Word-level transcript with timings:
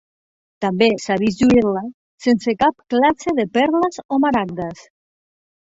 També 0.63 0.87
s'ha 1.03 1.17
vist 1.23 1.43
lluir-la 1.43 1.83
sense 2.27 2.57
cap 2.65 2.81
classe 2.95 3.39
de 3.43 3.49
perles 3.61 4.05
o 4.17 4.25
maragdes. 4.27 4.85